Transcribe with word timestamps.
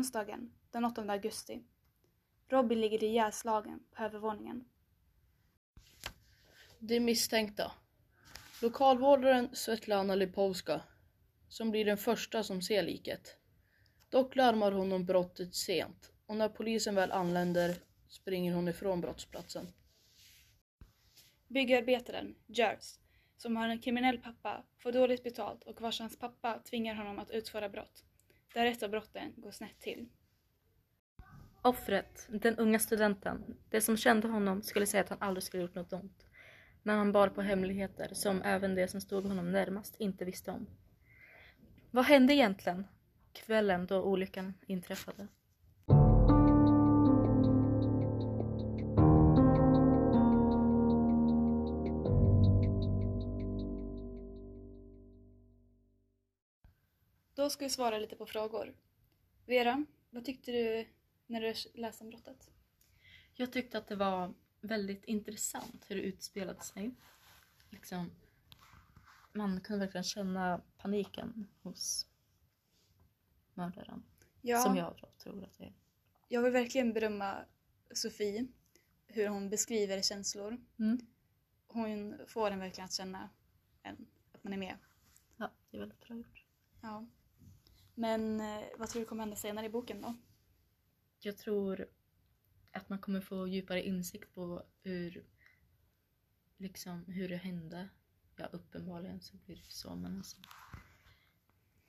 onsdagen 0.00 0.52
den 0.70 0.84
8 0.84 1.02
augusti. 1.12 1.62
Robin 2.48 2.80
ligger 2.80 3.04
ihjälslagen 3.04 3.80
på 3.90 4.02
övervåningen. 4.02 4.64
De 6.78 7.00
misstänkta. 7.00 7.72
Lokalvårdaren 8.62 9.48
Svetlana 9.52 10.14
Lipovska, 10.14 10.82
som 11.48 11.70
blir 11.70 11.84
den 11.84 11.96
första 11.96 12.42
som 12.42 12.62
ser 12.62 12.82
liket. 12.82 13.36
Dock 14.08 14.36
larmar 14.36 14.72
hon 14.72 14.92
om 14.92 15.04
brottet 15.04 15.54
sent 15.54 16.12
och 16.26 16.36
när 16.36 16.48
polisen 16.48 16.94
väl 16.94 17.12
anländer 17.12 17.74
springer 18.08 18.54
hon 18.54 18.68
ifrån 18.68 19.00
brottsplatsen. 19.00 19.72
Byggarbetaren 21.48 22.34
Jervis, 22.46 23.00
som 23.36 23.56
har 23.56 23.68
en 23.68 23.80
kriminell 23.80 24.18
pappa, 24.18 24.64
får 24.78 24.92
dåligt 24.92 25.24
betalt 25.24 25.62
och 25.62 25.80
vars 25.80 26.00
hans 26.00 26.18
pappa 26.18 26.58
tvingar 26.58 26.94
honom 26.94 27.18
att 27.18 27.30
utföra 27.30 27.68
brott. 27.68 28.04
Där 28.54 28.66
ett 28.66 28.82
av 28.82 28.90
brotten 28.90 29.32
går 29.36 29.50
snett 29.50 29.80
till. 29.80 30.08
Offret, 31.62 32.28
den 32.28 32.56
unga 32.56 32.78
studenten, 32.78 33.56
det 33.70 33.80
som 33.80 33.96
kände 33.96 34.28
honom 34.28 34.62
skulle 34.62 34.86
säga 34.86 35.02
att 35.02 35.08
han 35.08 35.22
aldrig 35.22 35.44
skulle 35.44 35.62
gjort 35.62 35.74
något 35.74 35.92
ont. 35.92 36.26
Men 36.82 36.98
han 36.98 37.12
bar 37.12 37.28
på 37.28 37.42
hemligheter 37.42 38.14
som 38.14 38.42
även 38.42 38.74
de 38.74 38.88
som 38.88 39.00
stod 39.00 39.24
honom 39.24 39.52
närmast 39.52 39.96
inte 40.00 40.24
visste 40.24 40.50
om. 40.50 40.66
Vad 41.90 42.04
hände 42.04 42.34
egentligen 42.34 42.86
kvällen 43.32 43.86
då 43.86 44.02
olyckan 44.02 44.54
inträffade? 44.66 45.28
Då 57.40 57.50
ska 57.50 57.64
vi 57.64 57.70
svara 57.70 57.98
lite 57.98 58.16
på 58.16 58.26
frågor. 58.26 58.74
Vera, 59.46 59.84
vad 60.10 60.24
tyckte 60.24 60.52
du 60.52 60.88
när 61.26 61.40
du 61.40 61.54
läste 61.74 62.04
om 62.04 62.10
brottet? 62.10 62.50
Jag 63.34 63.52
tyckte 63.52 63.78
att 63.78 63.88
det 63.88 63.96
var 63.96 64.34
väldigt 64.60 65.04
intressant 65.04 65.84
hur 65.88 65.96
det 65.96 66.02
utspelade 66.02 66.60
sig. 66.60 66.94
Liksom, 67.70 68.10
man 69.32 69.60
kunde 69.60 69.84
verkligen 69.84 70.04
känna 70.04 70.60
paniken 70.78 71.46
hos 71.62 72.06
mördaren. 73.54 74.02
Ja, 74.40 74.58
Som 74.58 74.76
jag 74.76 74.96
tror 75.18 75.44
att 75.44 75.58
det 75.58 75.64
är. 75.64 75.72
jag 76.28 76.42
vill 76.42 76.52
verkligen 76.52 76.92
berömma 76.92 77.44
Sofie, 77.94 78.46
hur 79.06 79.28
hon 79.28 79.50
beskriver 79.50 80.02
känslor. 80.02 80.56
Mm. 80.78 80.98
Hon 81.66 82.18
får 82.26 82.50
en 82.50 82.58
verkligen 82.58 82.84
att 82.84 82.94
känna 82.94 83.30
en, 83.82 84.06
att 84.32 84.44
man 84.44 84.52
är 84.52 84.58
med. 84.58 84.78
Ja, 85.36 85.50
det 85.70 85.76
är 85.76 85.80
väldigt 85.80 86.00
bra 86.00 86.16
gjort. 86.16 86.44
Ja. 86.80 87.06
Men 87.94 88.40
eh, 88.40 88.64
vad 88.78 88.88
tror 88.88 89.00
du 89.00 89.06
kommer 89.06 89.22
hända 89.22 89.36
senare 89.36 89.66
i 89.66 89.70
boken 89.70 90.00
då? 90.00 90.16
Jag 91.18 91.38
tror 91.38 91.86
att 92.72 92.88
man 92.88 92.98
kommer 92.98 93.20
få 93.20 93.46
djupare 93.48 93.82
insikt 93.82 94.34
på 94.34 94.62
hur, 94.82 95.24
liksom, 96.56 97.04
hur 97.04 97.28
det 97.28 97.36
hände. 97.36 97.88
Ja, 98.36 98.46
uppenbarligen 98.46 99.20
så 99.20 99.36
blir 99.36 99.56
det 99.56 99.72
så, 99.72 99.94
men 99.96 100.16
alltså. 100.16 100.36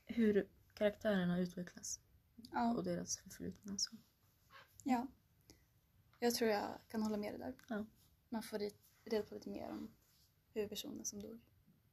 Hur 0.05 0.47
karaktärerna 0.73 1.39
utvecklas 1.39 1.99
Ja. 2.51 2.75
och 2.75 2.83
deras 2.83 3.17
förflutna. 3.17 3.77
Så. 3.77 3.97
ja. 4.83 5.07
Jag 6.19 6.35
tror 6.35 6.49
jag 6.49 6.79
kan 6.89 7.03
hålla 7.03 7.17
med 7.17 7.33
dig 7.33 7.39
där. 7.39 7.55
Ja. 7.67 7.85
Man 8.29 8.43
får 8.43 8.59
reda 9.05 9.23
på 9.23 9.35
lite 9.35 9.49
mer 9.49 9.69
om 9.69 9.91
huvudpersonen 10.53 11.05
som 11.05 11.21
dog. 11.21 11.39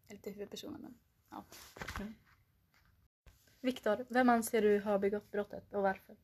Eller 0.06 0.16
inte 0.16 0.31
huvudpersonen 0.31 0.81
men 0.81 0.99
ja. 1.31 1.44
Viktor, 3.69 4.06
vem 4.09 4.29
anser 4.29 4.62
du 4.62 4.81
har 4.81 4.99
begått 4.99 5.31
brottet 5.31 5.75
och 5.75 5.83
varför? 5.83 6.17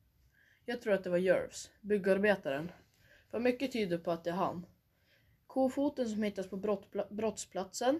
Jag 0.65 0.81
tror 0.81 0.93
att 0.93 1.03
det 1.03 1.09
var 1.09 1.17
Jervs, 1.17 1.71
byggarbetaren. 1.81 2.71
För 3.31 3.39
mycket 3.39 3.71
tyder 3.71 3.97
på 3.97 4.11
att 4.11 4.23
det 4.23 4.29
är 4.29 4.33
han. 4.33 4.65
Kofoten 5.47 6.09
som 6.09 6.23
hittas 6.23 6.49
på 6.49 6.57
brottpla- 6.57 7.13
brottsplatsen. 7.13 7.99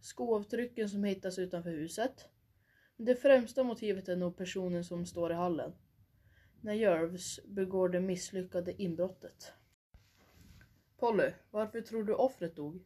Skoavtrycken 0.00 0.88
som 0.88 1.04
hittas 1.04 1.38
utanför 1.38 1.70
huset. 1.70 2.28
Det 2.96 3.14
främsta 3.14 3.64
motivet 3.64 4.08
är 4.08 4.16
nog 4.16 4.36
personen 4.36 4.84
som 4.84 5.06
står 5.06 5.32
i 5.32 5.34
hallen. 5.34 5.72
När 6.60 6.74
Jervs 6.74 7.40
begår 7.44 7.88
det 7.88 8.00
misslyckade 8.00 8.82
inbrottet. 8.82 9.52
Polly, 10.96 11.32
varför 11.50 11.80
tror 11.80 12.04
du 12.04 12.14
offret 12.14 12.56
dog? 12.56 12.84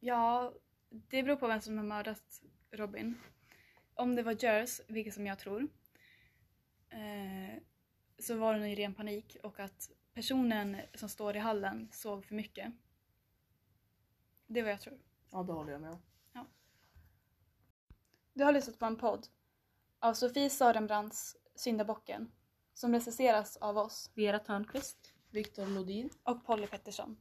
Ja, 0.00 0.54
det 0.88 1.22
beror 1.22 1.36
på 1.36 1.46
vem 1.48 1.60
som 1.60 1.78
har 1.78 1.84
mördat 1.84 2.42
Robin. 2.70 3.14
Om 3.96 4.14
det 4.14 4.22
var 4.22 4.44
Jers, 4.44 4.80
vilket 4.86 5.14
som 5.14 5.26
jag 5.26 5.38
tror, 5.38 5.68
eh, 6.88 7.62
så 8.18 8.36
var 8.36 8.54
det 8.54 8.60
nog 8.60 8.68
i 8.68 8.74
ren 8.74 8.94
panik 8.94 9.36
och 9.42 9.60
att 9.60 9.90
personen 10.14 10.76
som 10.94 11.08
står 11.08 11.36
i 11.36 11.38
hallen 11.38 11.88
såg 11.92 12.24
för 12.24 12.34
mycket. 12.34 12.72
Det 14.46 14.60
är 14.60 14.64
vad 14.64 14.72
jag 14.72 14.80
tror. 14.80 14.98
Ja, 15.30 15.42
det 15.42 15.52
håller 15.52 15.72
jag 15.72 15.80
med 15.80 15.90
om. 15.90 16.02
Du 18.36 18.44
har 18.44 18.52
lyssnat 18.52 18.78
på 18.78 18.86
en 18.86 18.96
podd 18.96 19.26
av 19.98 20.14
Sofie 20.14 20.50
Sörenbrandts 20.50 21.36
Syndabocken 21.54 22.32
som 22.74 22.92
recenseras 22.92 23.56
av 23.56 23.78
oss 23.78 24.10
Vera 24.14 24.38
Törnqvist. 24.38 25.12
Viktor 25.30 25.66
Lodin. 25.66 26.10
och 26.22 26.46
Polly 26.46 26.66
Pettersson. 26.66 27.16